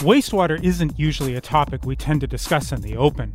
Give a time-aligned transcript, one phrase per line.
[0.00, 3.34] Wastewater isn't usually a topic we tend to discuss in the open.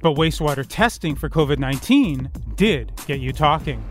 [0.00, 3.82] But wastewater testing for COVID 19 did get you talking.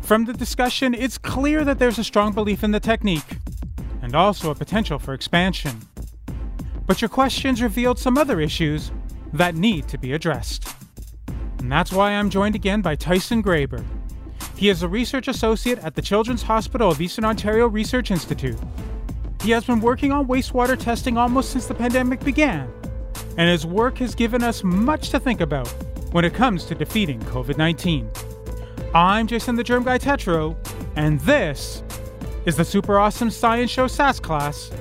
[0.00, 3.38] From the discussion, it's clear that there's a strong belief in the technique
[4.02, 5.82] and also a potential for expansion.
[6.84, 8.90] But your questions revealed some other issues
[9.32, 10.68] that need to be addressed.
[11.60, 13.84] And that's why I'm joined again by Tyson Graber.
[14.56, 18.58] He is a research associate at the Children's Hospital of Eastern Ontario Research Institute
[19.46, 22.68] he has been working on wastewater testing almost since the pandemic began,
[23.38, 25.68] and his work has given us much to think about
[26.10, 28.10] when it comes to defeating COVID 19.
[28.92, 30.56] I'm Jason the Germ Guy Tetro,
[30.96, 31.84] and this
[32.44, 34.72] is the Super Awesome Science Show SASS class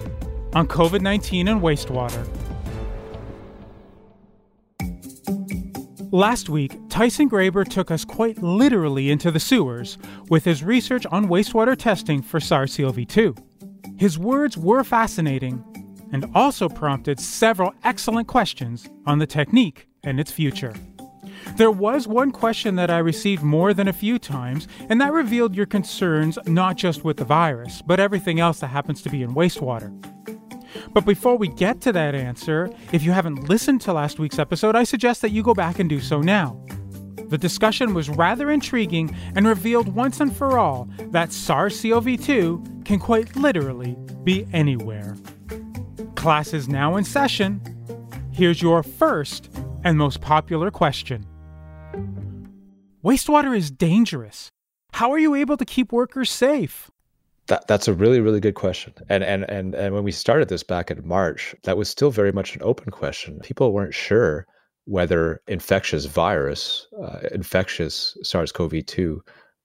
[0.53, 2.27] on COVID 19 and wastewater.
[6.11, 11.27] Last week, Tyson Graber took us quite literally into the sewers with his research on
[11.27, 13.35] wastewater testing for SARS CoV 2.
[13.97, 15.63] His words were fascinating
[16.11, 20.73] and also prompted several excellent questions on the technique and its future.
[21.57, 25.55] There was one question that I received more than a few times, and that revealed
[25.55, 29.33] your concerns not just with the virus, but everything else that happens to be in
[29.33, 29.91] wastewater.
[30.93, 34.75] But before we get to that answer, if you haven't listened to last week's episode,
[34.75, 36.59] I suggest that you go back and do so now.
[37.27, 42.63] The discussion was rather intriguing and revealed once and for all that SARS CoV 2
[42.85, 45.15] can quite literally be anywhere.
[46.15, 47.61] Class is now in session.
[48.31, 49.49] Here's your first
[49.83, 51.25] and most popular question
[53.03, 54.51] Wastewater is dangerous.
[54.93, 56.89] How are you able to keep workers safe?
[57.47, 60.63] That, that's a really really good question and, and and and when we started this
[60.63, 64.47] back in march that was still very much an open question people weren't sure
[64.85, 69.19] whether infectious virus, uh, infectious SARS-CoV-2,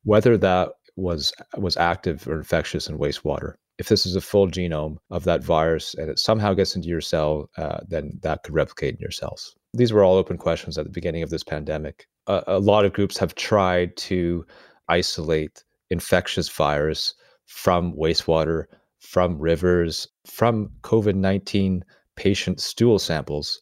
[0.05, 3.55] whether that was was active or infectious in wastewater.
[3.79, 7.01] If this is a full genome of that virus and it somehow gets into your
[7.01, 9.55] cell, uh, then that could replicate in your cells.
[9.73, 12.07] These were all open questions at the beginning of this pandemic.
[12.27, 14.45] Uh, a lot of groups have tried to
[14.89, 17.15] isolate infectious virus
[17.47, 18.65] from wastewater,
[19.01, 21.85] from rivers, from COVID 19
[22.17, 23.59] patient stool samples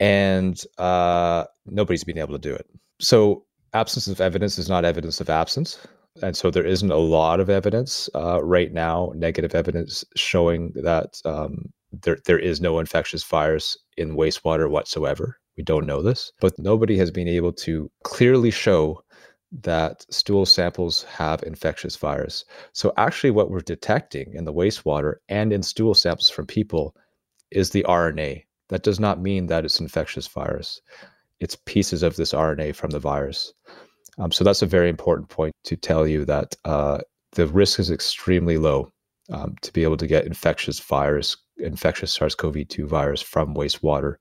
[0.00, 2.66] and uh, nobody's been able to do it.
[3.00, 3.44] So
[3.74, 5.78] absence of evidence is not evidence of absence.
[6.22, 11.20] And so there isn't a lot of evidence uh, right now, negative evidence showing that
[11.24, 15.38] um, there, there is no infectious virus in wastewater whatsoever.
[15.56, 19.02] We don't know this, but nobody has been able to clearly show
[19.62, 22.44] that stool samples have infectious virus.
[22.72, 26.94] So actually what we're detecting in the wastewater and in stool samples from people
[27.50, 30.80] is the RNA, that does not mean that it's infectious virus.
[31.40, 33.52] It's pieces of this RNA from the virus.
[34.18, 36.98] Um, so that's a very important point to tell you that uh,
[37.32, 38.92] the risk is extremely low
[39.30, 44.16] um, to be able to get infectious virus, infectious SARS-CoV-2 virus from wastewater.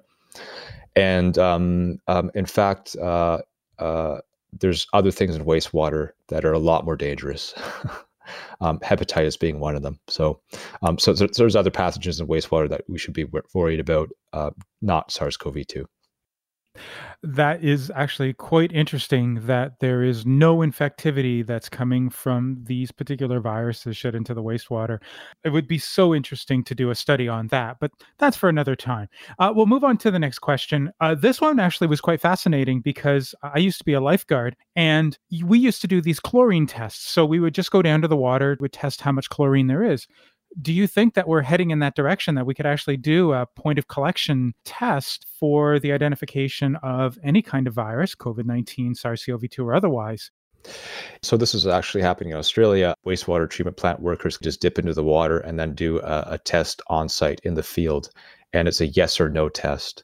[0.96, 3.40] And um, um in fact, uh,
[3.80, 4.20] uh,
[4.54, 7.54] there's other things in wastewater that are a lot more dangerous.
[8.62, 10.00] um, hepatitis being one of them.
[10.08, 10.42] So,
[10.82, 14.52] um, so there's other pathogens in wastewater that we should be worried about, uh,
[14.82, 15.86] not SARS-CoV-2
[17.24, 23.40] that is actually quite interesting that there is no infectivity that's coming from these particular
[23.40, 25.00] viruses shed into the wastewater.
[25.44, 28.76] It would be so interesting to do a study on that, but that's for another
[28.76, 29.08] time.
[29.40, 30.92] Uh, we'll move on to the next question.
[31.02, 35.18] Uh, this one actually was quite fascinating because I used to be a lifeguard and
[35.44, 37.10] we used to do these chlorine tests.
[37.10, 39.84] So we would just go down to the water, would test how much chlorine there
[39.84, 40.08] is
[40.62, 43.46] do you think that we're heading in that direction that we could actually do a
[43.46, 49.24] point of collection test for the identification of any kind of virus, COVID 19, SARS
[49.26, 50.32] CoV 2, or otherwise?
[51.22, 52.96] So, this is actually happening in Australia.
[53.06, 56.82] Wastewater treatment plant workers just dip into the water and then do a, a test
[56.88, 58.10] on site in the field.
[58.54, 60.04] And it's a yes or no test.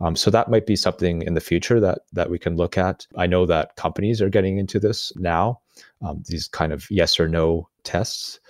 [0.00, 3.06] Um, so that might be something in the future that that we can look at.
[3.16, 5.60] I know that companies are getting into this now,
[6.02, 8.40] um, these kind of yes or no tests.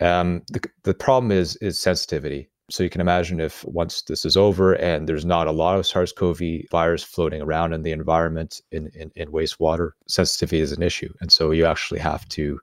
[0.00, 2.50] Um, the, the problem is is sensitivity.
[2.70, 5.86] So you can imagine if once this is over and there's not a lot of
[5.86, 11.12] SARS-CoV virus floating around in the environment in, in, in wastewater, sensitivity is an issue.
[11.20, 12.60] And so you actually have to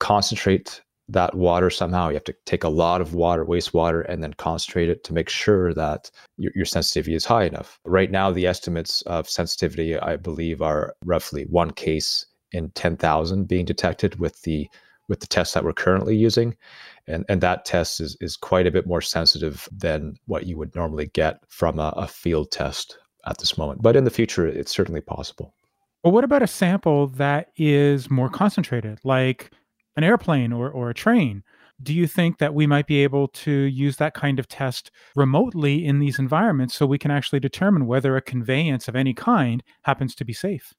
[0.00, 2.08] concentrate that water somehow.
[2.08, 5.28] You have to take a lot of water, wastewater, and then concentrate it to make
[5.28, 7.78] sure that your, your sensitivity is high enough.
[7.84, 13.64] Right now, the estimates of sensitivity, I believe, are roughly one case in 10,000 being
[13.64, 14.68] detected with the
[15.08, 16.56] with the tests that we're currently using.
[17.06, 20.74] And, and that test is, is quite a bit more sensitive than what you would
[20.74, 23.82] normally get from a, a field test at this moment.
[23.82, 25.54] But in the future, it's certainly possible.
[26.02, 29.50] But what about a sample that is more concentrated, like
[29.96, 31.42] an airplane or, or a train?
[31.82, 35.84] Do you think that we might be able to use that kind of test remotely
[35.84, 40.14] in these environments so we can actually determine whether a conveyance of any kind happens
[40.16, 40.74] to be safe?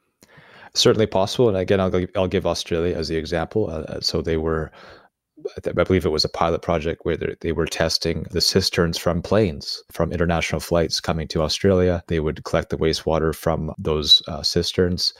[0.74, 1.50] Certainly possible.
[1.50, 3.70] And again, I'll, I'll give Australia as the example.
[3.70, 4.72] Uh, uh so they were
[5.66, 9.82] I believe it was a pilot project where they were testing the cisterns from planes
[9.92, 12.04] from international flights coming to Australia.
[12.08, 15.14] They would collect the wastewater from those uh, cisterns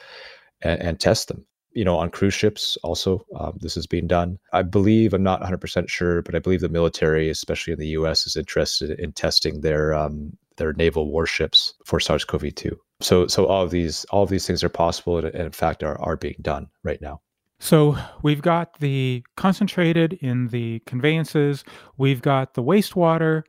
[0.62, 1.46] and, and, test them.
[1.72, 4.38] You know, on cruise ships, also, um, this is being done.
[4.52, 8.26] I believe, I'm not 100% sure, but I believe the military, especially in the US,
[8.26, 12.76] is interested in testing their um, their naval warships for SARS-CoV-2.
[13.00, 16.00] So, so all of these all of these things are possible, and in fact are
[16.00, 17.20] are being done right now.
[17.58, 21.64] So we've got the concentrated in the conveyances,
[21.98, 23.42] we've got the wastewater.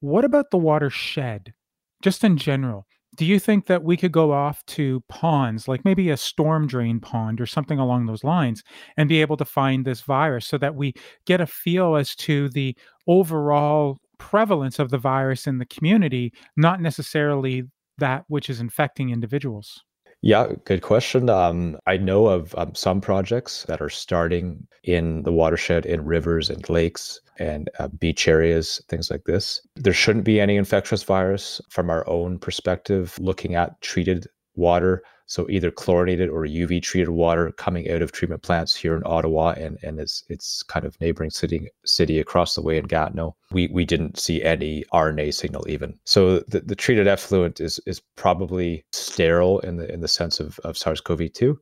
[0.00, 1.54] What about the watershed?
[2.02, 6.10] Just in general, do you think that we could go off to ponds, like maybe
[6.10, 8.64] a storm drain pond or something along those lines,
[8.96, 10.94] and be able to find this virus so that we
[11.26, 12.76] get a feel as to the
[13.06, 17.64] overall prevalence of the virus in the community, not necessarily
[18.02, 19.82] that which is infecting individuals?
[20.24, 21.28] Yeah, good question.
[21.28, 26.48] Um, I know of um, some projects that are starting in the watershed in rivers
[26.48, 29.60] and lakes and uh, beach areas, things like this.
[29.74, 35.02] There shouldn't be any infectious virus from our own perspective, looking at treated water
[35.32, 39.54] so either chlorinated or UV treated water coming out of treatment plants here in Ottawa
[39.56, 43.34] and, and its its kind of neighboring city city across the way in Gatineau.
[43.50, 45.98] We we didn't see any RNA signal even.
[46.04, 50.58] So the, the treated effluent is is probably sterile in the in the sense of,
[50.64, 51.56] of SARS-CoV-2,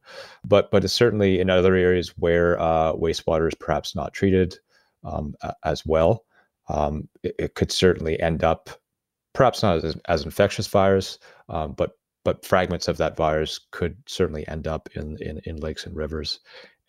[0.45, 4.59] but but it's certainly in other areas where uh, wastewater is perhaps not treated
[5.05, 6.25] um, as well.
[6.69, 8.69] Um, it, it, could certainly end up
[9.33, 11.93] perhaps not as, as infectious virus, um, but
[12.25, 16.41] but fragments of that virus could certainly end up in in, in lakes and rivers,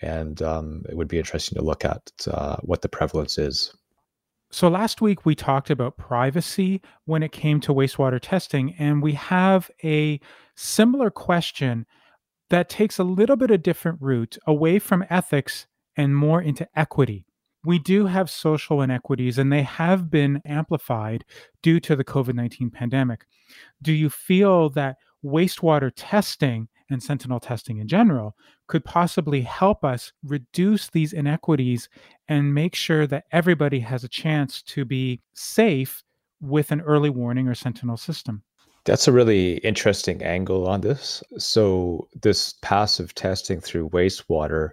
[0.01, 3.73] and um, it would be interesting to look at uh, what the prevalence is.
[4.53, 9.13] So last week we talked about privacy when it came to wastewater testing, and we
[9.13, 10.19] have a
[10.55, 11.85] similar question
[12.49, 17.25] that takes a little bit of different route away from ethics and more into equity.
[17.63, 21.23] We do have social inequities, and they have been amplified
[21.61, 23.25] due to the COVID 19 pandemic.
[23.81, 28.35] Do you feel that wastewater testing and sentinel testing in general
[28.67, 31.89] could possibly help us reduce these inequities
[32.27, 36.03] and make sure that everybody has a chance to be safe
[36.41, 38.43] with an early warning or sentinel system.
[38.85, 41.23] That's a really interesting angle on this.
[41.37, 44.69] So, this passive testing through wastewater,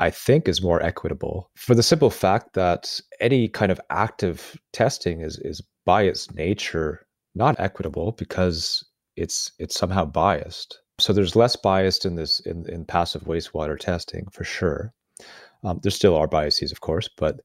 [0.00, 5.20] I think, is more equitable for the simple fact that any kind of active testing
[5.20, 8.84] is, is by its nature not equitable because
[9.16, 10.80] it's it's somehow biased.
[10.98, 14.92] So there's less bias in this in, in passive wastewater testing for sure.
[15.64, 17.40] Um, there still are biases, of course, but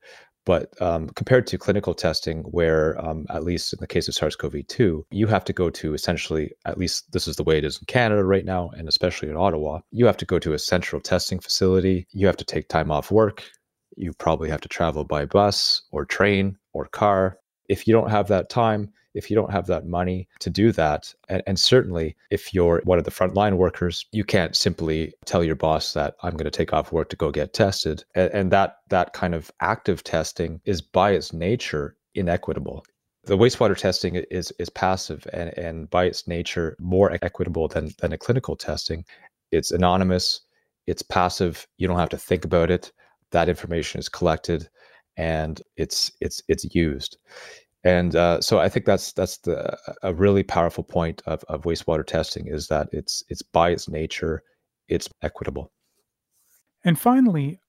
[0.47, 5.03] but um, compared to clinical testing, where um, at least in the case of SARS-CoV-2,
[5.11, 7.85] you have to go to essentially, at least this is the way it is in
[7.87, 11.37] Canada right now, and especially in Ottawa, you have to go to a central testing
[11.37, 12.07] facility.
[12.11, 13.43] You have to take time off work.
[13.97, 17.39] You probably have to travel by bus or train or car.
[17.67, 21.13] If you don't have that time, if you don't have that money to do that,
[21.29, 25.55] and, and certainly if you're one of the frontline workers, you can't simply tell your
[25.55, 28.03] boss that I'm going to take off work to go get tested.
[28.15, 32.83] And, and that that kind of active testing is by its nature inequitable
[33.27, 38.13] the wastewater testing is is passive and, and by its nature more equitable than than
[38.13, 39.05] a clinical testing.
[39.51, 40.41] It's anonymous,
[40.87, 42.91] it's passive, you don't have to think about it.
[43.31, 44.69] That information is collected
[45.17, 47.17] and it's it's it's used
[47.83, 52.05] and uh, so I think that's that's the a really powerful point of, of wastewater
[52.05, 54.41] testing is that it's it's by its nature
[54.87, 55.71] it's equitable.
[56.83, 57.59] And finally,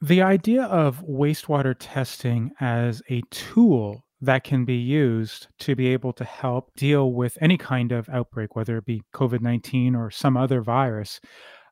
[0.00, 6.12] the idea of wastewater testing as a tool that can be used to be able
[6.12, 10.36] to help deal with any kind of outbreak, whether it be COVID 19 or some
[10.36, 11.20] other virus,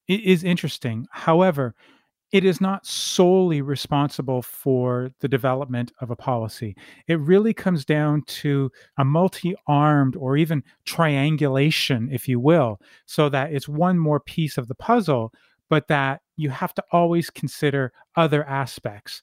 [0.08, 1.06] is interesting.
[1.10, 1.74] However,
[2.30, 6.76] it is not solely responsible for the development of a policy.
[7.06, 13.30] It really comes down to a multi armed or even triangulation, if you will, so
[13.30, 15.32] that it's one more piece of the puzzle,
[15.70, 19.22] but that you have to always consider other aspects.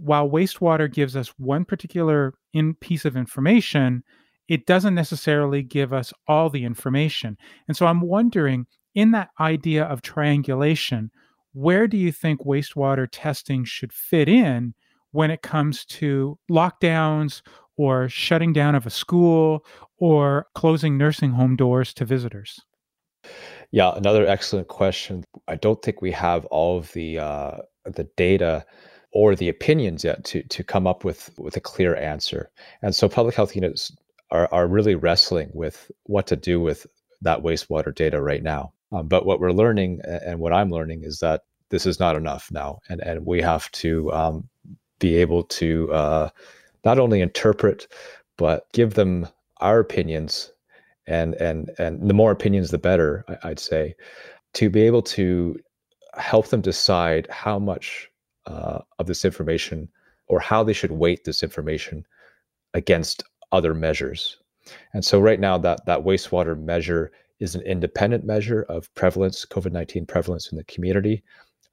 [0.00, 4.02] while wastewater gives us one particular in piece of information,
[4.48, 7.36] it doesn't necessarily give us all the information.
[7.66, 11.10] And so I'm wondering, in that idea of triangulation,
[11.58, 14.74] where do you think wastewater testing should fit in
[15.10, 17.42] when it comes to lockdowns
[17.76, 19.64] or shutting down of a school
[19.96, 22.60] or closing nursing home doors to visitors?
[23.72, 25.24] Yeah, another excellent question.
[25.48, 28.64] I don't think we have all of the uh, the data
[29.12, 32.50] or the opinions yet to to come up with with a clear answer.
[32.82, 33.90] And so public health units
[34.30, 36.86] are are really wrestling with what to do with
[37.22, 38.72] that wastewater data right now.
[38.92, 42.50] Um, but what we're learning and what I'm learning is that this is not enough
[42.50, 44.48] now, and and we have to um,
[44.98, 46.28] be able to uh,
[46.84, 47.86] not only interpret
[48.36, 49.28] but give them
[49.60, 50.52] our opinions.
[51.06, 53.94] And and and the more opinions the better i'd say.
[54.54, 55.58] To be able to
[56.14, 58.10] help them decide how much
[58.46, 59.88] uh, of this information
[60.26, 62.04] or how they should weight this information
[62.74, 63.22] against
[63.52, 64.38] other measures.
[64.92, 67.10] And so right now that that wastewater measure
[67.40, 71.22] is an independent measure of prevalence covid-19 prevalence in the community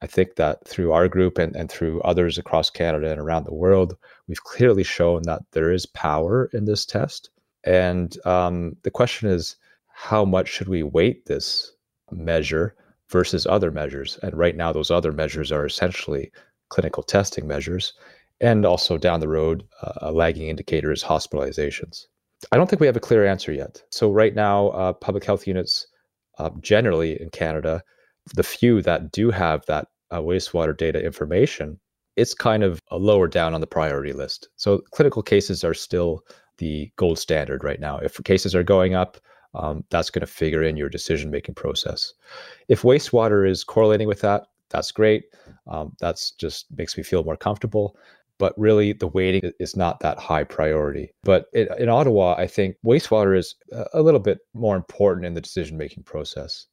[0.02, 3.54] i think that through our group and, and through others across canada and around the
[3.54, 3.96] world
[4.28, 7.30] we've clearly shown that there is power in this test
[7.66, 9.56] and um, the question is,
[9.88, 11.72] how much should we weight this
[12.12, 12.76] measure
[13.10, 14.18] versus other measures?
[14.22, 16.30] And right now, those other measures are essentially
[16.68, 17.92] clinical testing measures.
[18.40, 22.06] And also down the road, uh, a lagging indicator is hospitalizations.
[22.52, 23.82] I don't think we have a clear answer yet.
[23.90, 25.86] So, right now, uh, public health units
[26.38, 27.82] uh, generally in Canada,
[28.34, 31.78] the few that do have that uh, wastewater data information,
[32.16, 34.48] it's kind of lower down on the priority list.
[34.56, 36.24] So, clinical cases are still
[36.58, 37.98] the gold standard right now.
[37.98, 39.18] If cases are going up,
[39.54, 42.12] um, that's going to figure in your decision making process.
[42.68, 45.24] If wastewater is correlating with that, that's great.
[45.66, 47.96] Um, that's just makes me feel more comfortable.
[48.38, 51.10] But really, the weighting is not that high priority.
[51.22, 53.54] But in, in Ottawa, I think wastewater is
[53.94, 56.66] a little bit more important in the decision making process.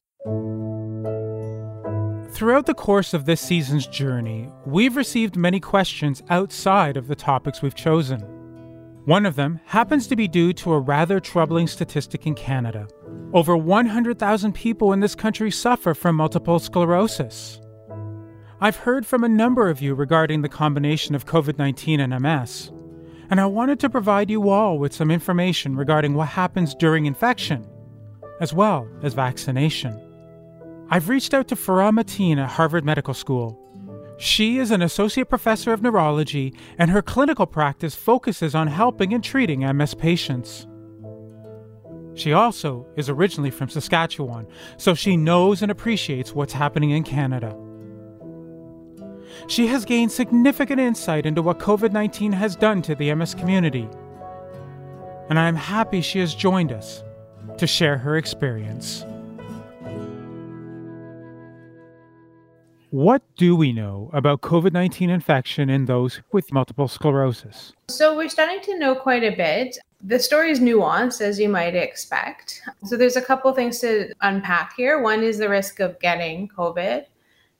[2.33, 7.61] Throughout the course of this season's journey, we've received many questions outside of the topics
[7.61, 8.21] we've chosen.
[9.05, 12.87] One of them happens to be due to a rather troubling statistic in Canada.
[13.33, 17.61] Over 100,000 people in this country suffer from multiple sclerosis.
[18.59, 22.71] I've heard from a number of you regarding the combination of COVID 19 and MS,
[23.29, 27.69] and I wanted to provide you all with some information regarding what happens during infection,
[28.41, 30.12] as well as vaccination.
[30.93, 33.63] I've reached out to Farah Mateen at Harvard Medical School
[34.17, 39.23] she is an associate professor of neurology, and her clinical practice focuses on helping and
[39.23, 40.67] treating MS patients.
[42.13, 44.47] She also is originally from Saskatchewan,
[44.77, 47.57] so she knows and appreciates what's happening in Canada.
[49.47, 53.89] She has gained significant insight into what COVID 19 has done to the MS community.
[55.29, 57.03] And I am happy she has joined us
[57.57, 59.03] to share her experience.
[62.93, 67.73] What do we know about COVID 19 infection in those with multiple sclerosis?
[67.89, 69.79] So, we're starting to know quite a bit.
[70.03, 72.61] The story is nuanced, as you might expect.
[72.85, 75.01] So, there's a couple things to unpack here.
[75.01, 77.05] One is the risk of getting COVID,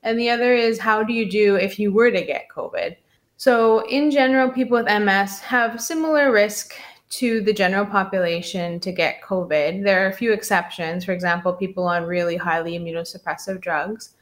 [0.03, 2.95] and the other is how do you do if you were to get COVID?
[3.37, 6.75] So, in general, people with MS have similar risk
[7.09, 9.83] to the general population to get COVID.
[9.83, 14.13] There are a few exceptions, for example, people on really highly immunosuppressive drugs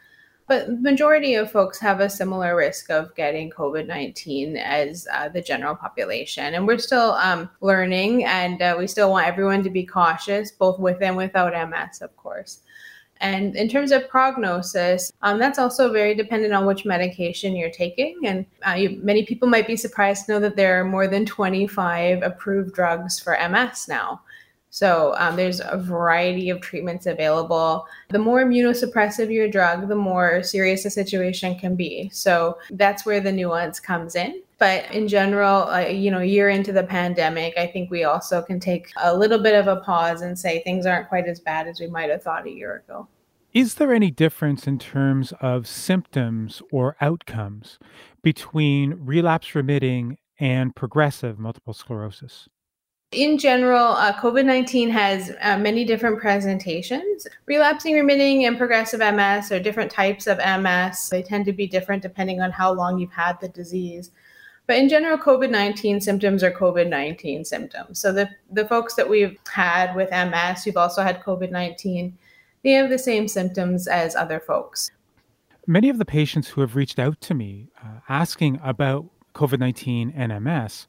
[0.52, 5.30] but the majority of folks have a similar risk of getting COVID 19 as uh,
[5.30, 6.56] the general population.
[6.56, 10.78] And we're still um, learning, and uh, we still want everyone to be cautious, both
[10.78, 12.64] with and without MS, of course.
[13.22, 18.20] And in terms of prognosis, um, that's also very dependent on which medication you're taking.
[18.26, 21.26] And uh, you, many people might be surprised to know that there are more than
[21.26, 24.20] 25 approved drugs for MS now.
[24.72, 27.86] So um, there's a variety of treatments available.
[28.10, 32.10] The more immunosuppressive your drug, the more serious the situation can be.
[32.14, 34.42] So that's where the nuance comes in.
[34.60, 38.62] But in general, uh, you know, year into the pandemic, I think we also can
[38.62, 41.82] take a little bit of a pause and say things aren't quite as bad as
[41.82, 43.08] we might have thought a year ago.
[43.54, 47.78] Is there any difference in terms of symptoms or outcomes
[48.24, 52.48] between relapse remitting and progressive multiple sclerosis?
[53.12, 57.28] In general, uh, COVID 19 has uh, many different presentations.
[57.46, 61.10] Relapsing, remitting, and progressive MS are different types of MS.
[61.10, 64.12] They tend to be different depending on how long you've had the disease.
[64.66, 68.00] But in general, COVID 19 symptoms are COVID 19 symptoms.
[68.00, 72.18] So the, the folks that we've had with MS, who've also had COVID 19,
[72.64, 74.90] they have the same symptoms as other folks.
[75.68, 80.14] Many of the patients who have reached out to me uh, asking about COVID 19
[80.16, 80.88] and MS,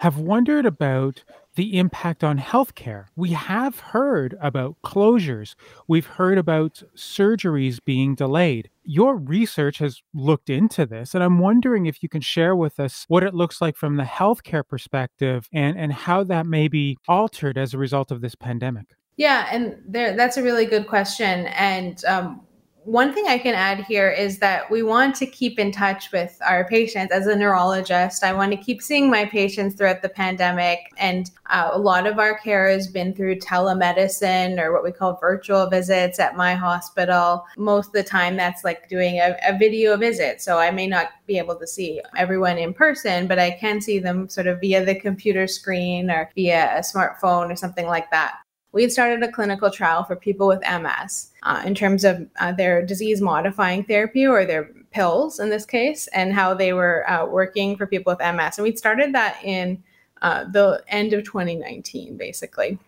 [0.00, 1.22] have wondered about
[1.60, 3.04] the impact on healthcare.
[3.14, 5.54] We have heard about closures,
[5.86, 8.70] we've heard about surgeries being delayed.
[8.82, 13.04] Your research has looked into this, and I'm wondering if you can share with us
[13.08, 17.58] what it looks like from the healthcare perspective and, and how that may be altered
[17.58, 18.94] as a result of this pandemic.
[19.18, 21.44] Yeah, and there, that's a really good question.
[21.48, 22.40] And um,
[22.84, 26.38] one thing I can add here is that we want to keep in touch with
[26.44, 27.12] our patients.
[27.12, 30.90] As a neurologist, I want to keep seeing my patients throughout the pandemic.
[30.96, 35.18] And uh, a lot of our care has been through telemedicine or what we call
[35.20, 37.44] virtual visits at my hospital.
[37.58, 40.40] Most of the time, that's like doing a, a video visit.
[40.40, 43.98] So I may not be able to see everyone in person, but I can see
[43.98, 48.38] them sort of via the computer screen or via a smartphone or something like that
[48.72, 52.52] we had started a clinical trial for people with MS uh, in terms of uh,
[52.52, 57.26] their disease modifying therapy or their pills in this case, and how they were uh,
[57.26, 58.58] working for people with MS.
[58.58, 59.82] And we started that in
[60.22, 62.78] uh, the end of 2019, basically.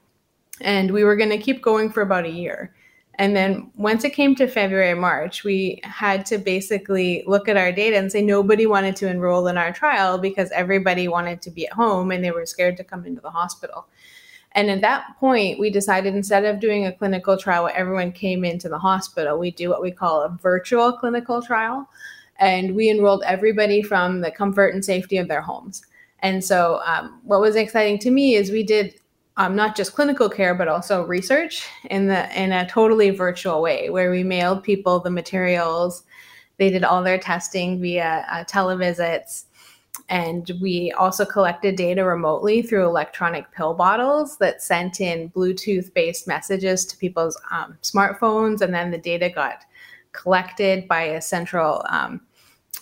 [0.60, 2.74] And we were going to keep going for about a year.
[3.16, 7.70] And then once it came to February, March, we had to basically look at our
[7.70, 11.66] data and say nobody wanted to enroll in our trial because everybody wanted to be
[11.66, 13.86] at home and they were scared to come into the hospital.
[14.54, 18.44] And at that point, we decided instead of doing a clinical trial where everyone came
[18.44, 21.88] into the hospital, we do what we call a virtual clinical trial.
[22.38, 25.82] And we enrolled everybody from the comfort and safety of their homes.
[26.20, 28.94] And so, um, what was exciting to me is we did
[29.36, 33.90] um, not just clinical care, but also research in the in a totally virtual way,
[33.90, 36.04] where we mailed people the materials.
[36.58, 39.44] They did all their testing via uh, televisits
[40.12, 46.28] and we also collected data remotely through electronic pill bottles that sent in Bluetooth based
[46.28, 48.60] messages to people's um, smartphones.
[48.60, 49.64] And then the data got
[50.12, 51.82] collected by a central.
[51.88, 52.20] Um,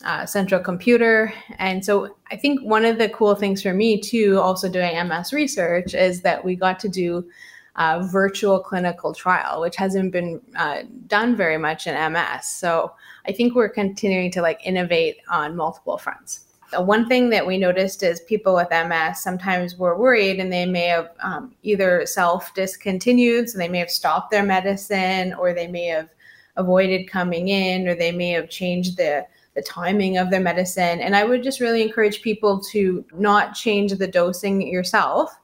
[0.02, 1.30] uh, central computer.
[1.58, 5.34] And so I think one of the cool things for me, too, also doing MS
[5.34, 7.28] research, is that we got to do
[7.76, 12.46] a virtual clinical trial, which hasn't been uh, done very much in MS.
[12.46, 12.94] So
[13.26, 16.46] I think we're continuing to like innovate on multiple fronts
[16.78, 20.86] one thing that we noticed is people with MS sometimes were worried and they may
[20.86, 25.86] have um, either self discontinued, so they may have stopped their medicine, or they may
[25.86, 26.10] have
[26.56, 31.00] avoided coming in, or they may have changed the the timing of their medicine.
[31.00, 35.36] And I would just really encourage people to not change the dosing yourself.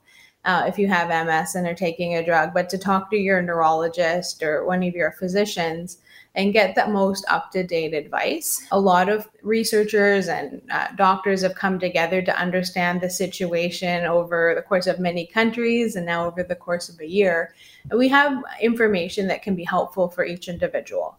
[0.44, 3.42] Uh, if you have MS and are taking a drug, but to talk to your
[3.42, 5.98] neurologist or one of your physicians
[6.36, 8.64] and get the most up to date advice.
[8.70, 14.52] A lot of researchers and uh, doctors have come together to understand the situation over
[14.54, 17.54] the course of many countries and now over the course of a year.
[17.90, 21.18] We have information that can be helpful for each individual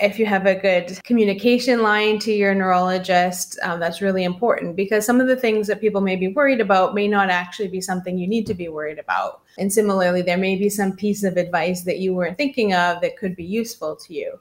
[0.00, 5.04] if you have a good communication line to your neurologist, um, that's really important because
[5.04, 8.16] some of the things that people may be worried about may not actually be something
[8.16, 9.42] you need to be worried about.
[9.58, 13.16] And similarly, there may be some piece of advice that you weren't thinking of that
[13.16, 14.38] could be useful to you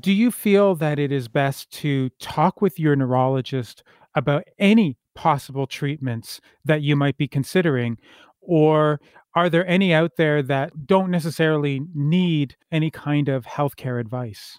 [0.00, 3.82] do you feel that it is best to talk with your neurologist
[4.14, 7.98] about any possible treatments that you might be considering?
[8.40, 9.00] Or
[9.34, 14.58] are there any out there that don't necessarily need any kind of healthcare advice?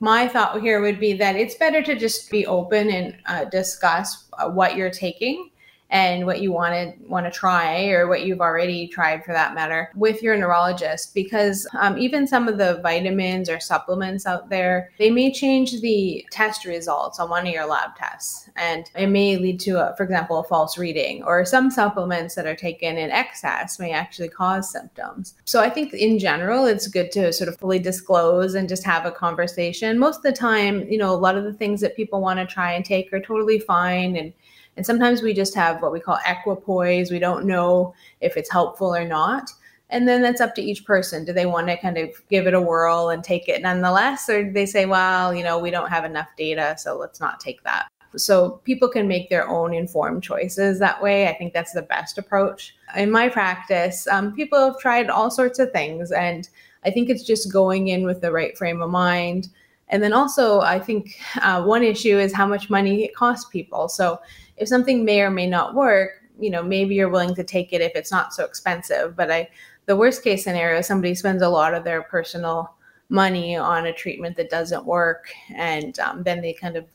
[0.00, 4.28] My thought here would be that it's better to just be open and uh, discuss
[4.38, 5.50] uh, what you're taking
[5.94, 9.54] and what you want to want to try or what you've already tried for that
[9.54, 14.90] matter with your neurologist because um, even some of the vitamins or supplements out there
[14.98, 18.50] they may change the test results on one of your lab tests.
[18.56, 22.46] And it may lead to a, for example a false reading or some supplements that
[22.46, 25.34] are taken in excess may actually cause symptoms.
[25.44, 29.06] So i think in general it's good to sort of fully disclose and just have
[29.06, 30.00] a conversation.
[30.00, 32.46] Most of the time you know a lot of the things that people want to
[32.46, 34.32] try and take are totally fine and
[34.76, 37.10] and sometimes we just have what we call equipoise.
[37.10, 39.50] We don't know if it's helpful or not.
[39.90, 41.24] And then that's up to each person.
[41.24, 44.28] Do they want to kind of give it a whirl and take it nonetheless?
[44.28, 47.38] Or do they say, well, you know, we don't have enough data, so let's not
[47.38, 47.86] take that?
[48.16, 51.28] So people can make their own informed choices that way.
[51.28, 52.74] I think that's the best approach.
[52.96, 56.12] In my practice, um, people have tried all sorts of things.
[56.12, 56.48] And
[56.84, 59.48] I think it's just going in with the right frame of mind.
[59.88, 63.88] And then also, I think uh, one issue is how much money it costs people.
[63.88, 64.20] So
[64.56, 67.80] if something may or may not work, you know, maybe you're willing to take it
[67.80, 69.16] if it's not so expensive.
[69.16, 69.48] But I,
[69.86, 72.74] the worst case scenario, somebody spends a lot of their personal
[73.08, 76.86] money on a treatment that doesn't work, and um, then they kind of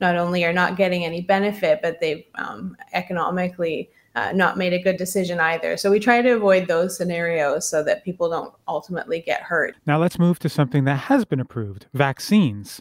[0.00, 4.82] not only are not getting any benefit, but they've um, economically uh, not made a
[4.82, 5.76] good decision either.
[5.76, 9.76] So we try to avoid those scenarios so that people don't ultimately get hurt.
[9.86, 12.80] Now let's move to something that has been approved vaccines.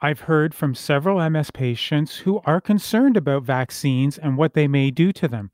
[0.00, 4.90] I've heard from several MS patients who are concerned about vaccines and what they may
[4.90, 5.50] do to them.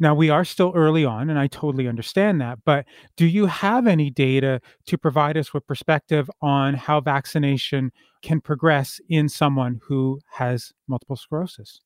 [0.00, 2.84] Now, we are still early on, and I totally understand that, but
[3.16, 9.00] do you have any data to provide us with perspective on how vaccination can progress
[9.08, 11.80] in someone who has multiple sclerosis?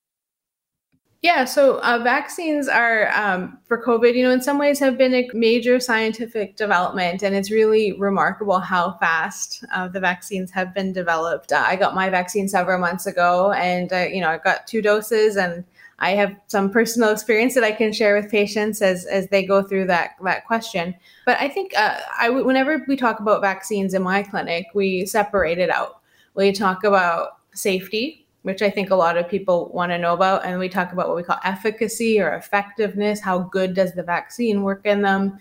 [1.21, 5.13] Yeah, so uh, vaccines are um, for COVID, you know, in some ways have been
[5.15, 10.93] a major scientific development, and it's really remarkable how fast uh, the vaccines have been
[10.93, 11.51] developed.
[11.51, 14.81] Uh, I got my vaccine several months ago, and uh, you know, I got two
[14.81, 15.65] doses, and
[15.99, 19.65] I have some personal experience that I can share with patients as as they go
[19.65, 20.95] through that that question.
[21.27, 25.59] But I think uh, I whenever we talk about vaccines in my clinic, we separate
[25.59, 26.01] it out.
[26.37, 30.47] We talk about safety which I think a lot of people want to know about.
[30.47, 33.21] And we talk about what we call efficacy or effectiveness.
[33.21, 35.39] How good does the vaccine work in them?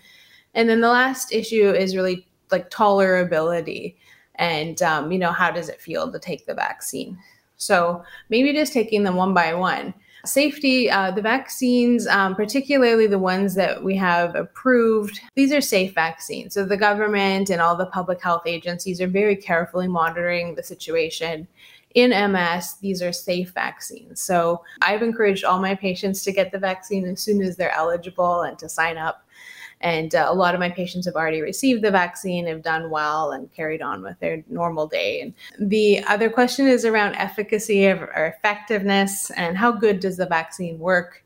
[0.52, 3.94] And then the last issue is really like tolerability
[4.34, 7.18] and, um, you know, how does it feel to take the vaccine?
[7.56, 9.94] So maybe just taking them one by one.
[10.26, 15.94] Safety, uh, the vaccines, um, particularly the ones that we have approved, these are safe
[15.94, 16.52] vaccines.
[16.52, 21.48] So the government and all the public health agencies are very carefully monitoring the situation
[21.98, 24.20] in MS, these are safe vaccines.
[24.20, 28.42] So I've encouraged all my patients to get the vaccine as soon as they're eligible
[28.42, 29.24] and to sign up.
[29.80, 33.30] And uh, a lot of my patients have already received the vaccine, have done well,
[33.30, 35.20] and carried on with their normal day.
[35.20, 40.78] And the other question is around efficacy or effectiveness and how good does the vaccine
[40.78, 41.24] work?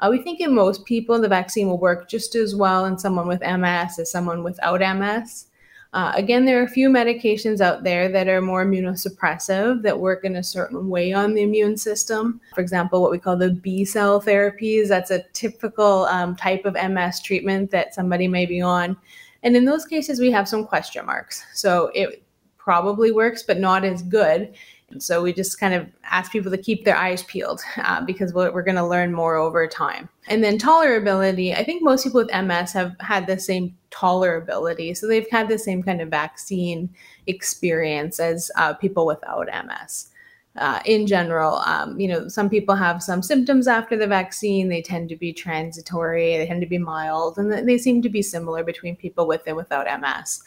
[0.00, 3.28] Uh, we think in most people, the vaccine will work just as well in someone
[3.28, 5.46] with MS as someone without MS.
[5.92, 10.24] Uh, again, there are a few medications out there that are more immunosuppressive that work
[10.24, 12.40] in a certain way on the immune system.
[12.54, 16.74] For example, what we call the B cell therapies, that's a typical um, type of
[16.74, 18.96] MS treatment that somebody may be on.
[19.42, 21.44] And in those cases, we have some question marks.
[21.52, 22.22] So it
[22.56, 24.54] probably works, but not as good.
[24.92, 28.32] And so we just kind of ask people to keep their eyes peeled uh, because
[28.32, 30.08] we're, we're going to learn more over time.
[30.28, 34.96] And then tolerability, I think most people with MS have had the same tolerability.
[34.96, 36.90] So they've had the same kind of vaccine
[37.26, 40.08] experience as uh, people without MS.
[40.56, 44.68] Uh, in general, um, you know, some people have some symptoms after the vaccine.
[44.68, 48.20] They tend to be transitory, they tend to be mild, and they seem to be
[48.20, 50.42] similar between people with and without MS.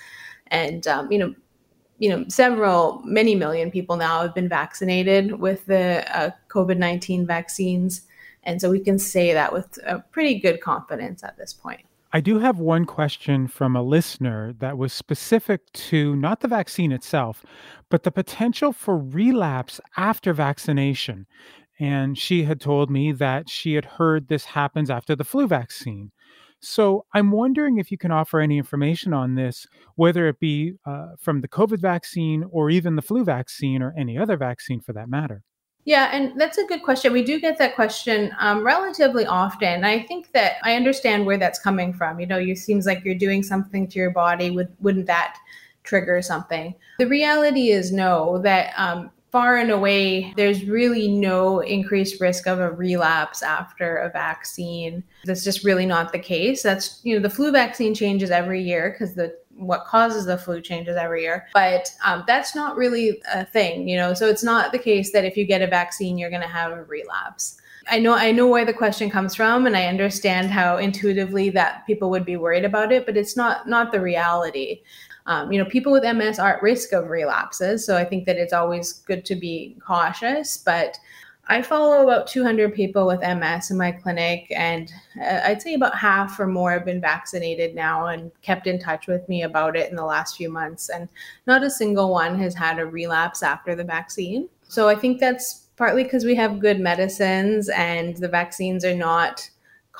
[0.48, 1.34] And, um, you know,
[1.98, 7.26] you know, several, many million people now have been vaccinated with the uh, COVID 19
[7.26, 8.02] vaccines.
[8.44, 11.82] And so we can say that with a pretty good confidence at this point.
[12.14, 16.94] I do have one question from a listener that was specific to not the vaccine
[16.94, 17.44] itself,
[17.90, 21.26] but the potential for relapse after vaccination.
[21.78, 26.12] And she had told me that she had heard this happens after the flu vaccine.
[26.66, 31.10] So I'm wondering if you can offer any information on this, whether it be uh,
[31.20, 35.08] from the COVID vaccine or even the flu vaccine or any other vaccine for that
[35.08, 35.44] matter.
[35.84, 37.14] Yeah, and that's a good question.
[37.14, 39.84] We do get that question um, relatively often.
[39.84, 42.20] I think that I understand where that's coming from.
[42.20, 44.50] You know, it seems like you're doing something to your body.
[44.50, 45.38] Would wouldn't that
[45.84, 46.74] trigger something?
[46.98, 48.40] The reality is no.
[48.40, 54.10] That um, far and away, there's really no increased risk of a relapse after a
[54.10, 55.04] vaccine.
[55.26, 56.64] That's just really not the case.
[56.64, 60.62] That's, you know, the flu vaccine changes every year because the what causes the flu
[60.62, 64.74] changes every year but um, that's not really a thing you know so it's not
[64.74, 67.58] the case that if you get a vaccine you're going to have a relapse
[67.90, 71.86] I know I know where the question comes from and I understand how intuitively that
[71.86, 74.82] people would be worried about it, but it's not not the reality.
[75.28, 77.86] Um, you know, people with MS are at risk of relapses.
[77.86, 80.58] So I think that it's always good to be cautious.
[80.58, 80.98] But
[81.48, 85.96] I follow about 200 people with MS in my clinic, and uh, I'd say about
[85.96, 89.90] half or more have been vaccinated now and kept in touch with me about it
[89.92, 90.90] in the last few months.
[90.90, 91.08] And
[91.46, 94.50] not a single one has had a relapse after the vaccine.
[94.68, 99.48] So I think that's partly because we have good medicines and the vaccines are not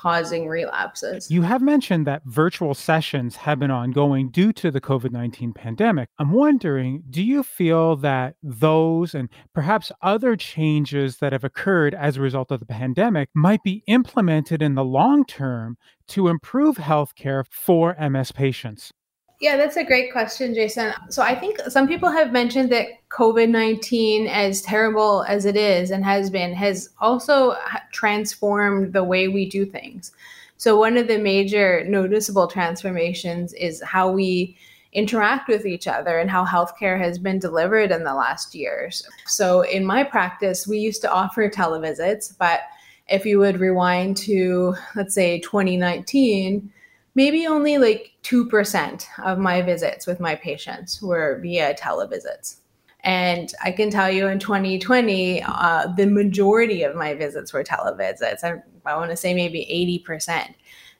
[0.06, 1.28] causing relapses.
[1.32, 6.08] You have mentioned that virtual sessions have been ongoing due to the COVID 19 pandemic.
[6.20, 12.16] I'm wondering do you feel that those and perhaps other changes that have occurred as
[12.16, 15.76] a result of the pandemic might be implemented in the long term
[16.08, 18.92] to improve healthcare for MS patients?
[19.38, 20.94] Yeah, that's a great question, Jason.
[21.10, 25.90] So I think some people have mentioned that COVID 19, as terrible as it is
[25.90, 27.54] and has been, has also
[27.92, 30.12] transformed the way we do things.
[30.56, 34.56] So, one of the major noticeable transformations is how we
[34.94, 39.06] interact with each other and how healthcare has been delivered in the last years.
[39.26, 42.60] So, in my practice, we used to offer televisits, but
[43.08, 46.72] if you would rewind to, let's say, 2019,
[47.16, 52.58] maybe only like 2% of my visits with my patients were via televisits.
[53.00, 58.44] And I can tell you in 2020, uh, the majority of my visits were televisits.
[58.44, 59.66] I, I want to say maybe
[60.06, 60.54] 80%.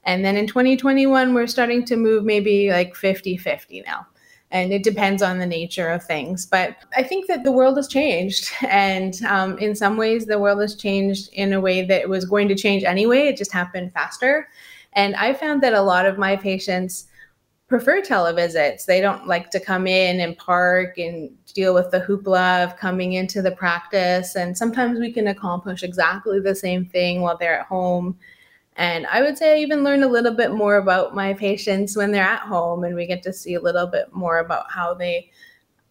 [0.05, 4.07] And then in 2021, we're starting to move maybe like 50 50 now.
[4.53, 6.47] And it depends on the nature of things.
[6.47, 8.51] But I think that the world has changed.
[8.63, 12.49] And um, in some ways, the world has changed in a way that was going
[12.49, 13.27] to change anyway.
[13.27, 14.49] It just happened faster.
[14.97, 17.07] And I found that a lot of my patients
[17.69, 18.87] prefer televisits.
[18.87, 23.13] They don't like to come in and park and deal with the hoopla of coming
[23.13, 24.37] into the practice.
[24.37, 28.17] And sometimes we can accomplish exactly the same thing while they're at home.
[28.77, 32.11] And I would say I even learn a little bit more about my patients when
[32.11, 35.31] they're at home and we get to see a little bit more about how they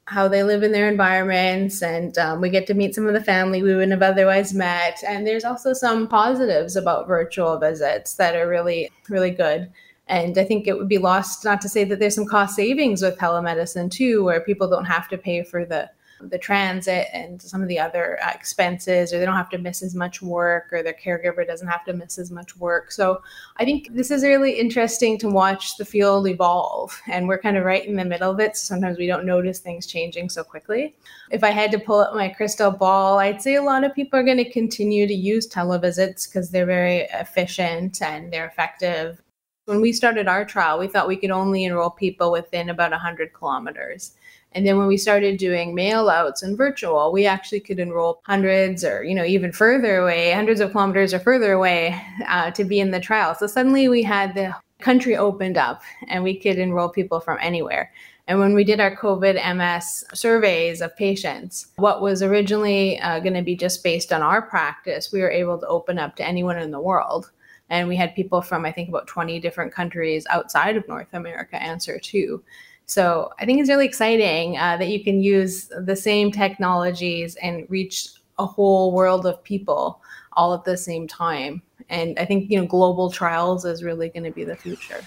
[0.08, 3.24] how they live in their environments and um, we get to meet some of the
[3.24, 5.04] family we wouldn't have otherwise met.
[5.08, 9.72] And there's also some positives about virtual visits that are really really good.
[10.08, 13.02] And I think it would be lost not to say that there's some cost savings
[13.02, 15.90] with telemedicine too, where people don't have to pay for the
[16.22, 19.96] the transit and some of the other expenses, or they don't have to miss as
[19.96, 22.92] much work, or their caregiver doesn't have to miss as much work.
[22.92, 23.22] So
[23.58, 27.00] I think this is really interesting to watch the field evolve.
[27.08, 28.56] And we're kind of right in the middle of it.
[28.58, 30.96] So sometimes we don't notice things changing so quickly.
[31.32, 34.20] If I had to pull up my crystal ball, I'd say a lot of people
[34.20, 39.22] are going to continue to use televisits because they're very efficient and they're effective
[39.66, 43.34] when we started our trial, we thought we could only enroll people within about 100
[43.34, 44.12] kilometers.
[44.56, 48.86] And then when we started doing mail outs and virtual, we actually could enroll hundreds
[48.86, 52.80] or, you know, even further away, hundreds of kilometers or further away uh, to be
[52.80, 53.36] in the trial.
[53.36, 57.92] So suddenly we had the country opened up and we could enroll people from anywhere.
[58.28, 63.36] And when we did our COVID MS surveys of patients, what was originally uh, going
[63.36, 66.58] to be just based on our practice, we were able to open up to anyone
[66.58, 67.30] in the world.
[67.70, 71.62] And we had people from, I think, about 20 different countries outside of North America
[71.62, 72.42] answer too.
[72.86, 77.66] So I think it's really exciting uh, that you can use the same technologies and
[77.70, 80.02] reach a whole world of people
[80.34, 81.62] all at the same time.
[81.90, 85.02] And I think, you know, global trials is really going to be the future.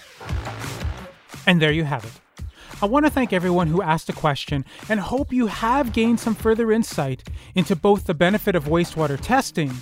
[1.45, 2.45] And there you have it.
[2.81, 6.33] I want to thank everyone who asked a question and hope you have gained some
[6.33, 9.73] further insight into both the benefit of wastewater testing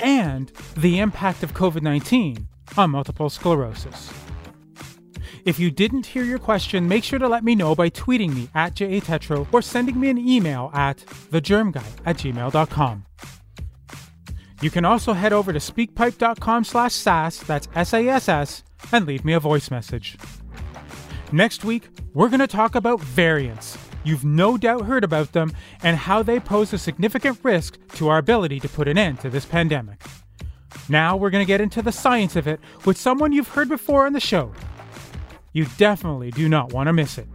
[0.00, 4.12] and the impact of COVID 19 on multiple sclerosis.
[5.44, 8.48] If you didn't hear your question, make sure to let me know by tweeting me
[8.54, 13.04] at jatetro or sending me an email at thegermguy at gmail.com.
[14.60, 19.40] You can also head over to speakpipe.com slash sass, that's S-A-S-S, and leave me a
[19.40, 20.16] voice message.
[21.30, 25.96] Next week, we're going to talk about variants, You've no doubt heard about them and
[25.96, 29.44] how they pose a significant risk to our ability to put an end to this
[29.44, 30.02] pandemic.
[30.88, 34.06] Now we're going to get into the science of it with someone you've heard before
[34.06, 34.52] on the show.
[35.58, 37.26] You definitely do not want to miss it.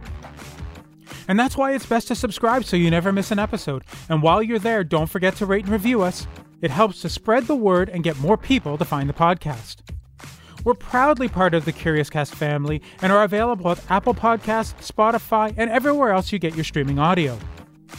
[1.28, 3.84] And that's why it's best to subscribe so you never miss an episode.
[4.08, 6.26] And while you're there, don't forget to rate and review us.
[6.62, 9.80] It helps to spread the word and get more people to find the podcast.
[10.64, 15.52] We're proudly part of the Curious Cast family and are available at Apple Podcasts, Spotify,
[15.58, 17.38] and everywhere else you get your streaming audio.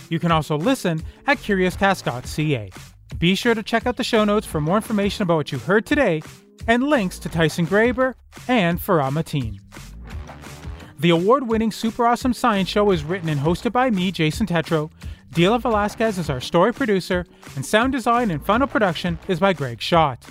[0.09, 2.71] You can also listen at curiouscast.ca.
[3.19, 5.85] Be sure to check out the show notes for more information about what you heard
[5.85, 6.23] today
[6.65, 8.15] and links to Tyson Graber
[8.47, 9.59] and Farah Mateen.
[10.97, 14.89] The award winning Super Awesome Science Show is written and hosted by me, Jason Tetro.
[15.31, 19.81] Dila Velasquez is our story producer, and sound design and final production is by Greg
[19.81, 20.25] Schott.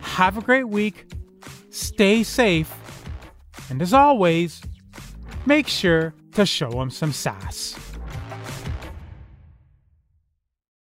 [0.00, 1.12] Have a great week.
[1.70, 2.72] Stay safe.
[3.68, 4.62] And as always,
[5.46, 7.76] make sure to show them some sass.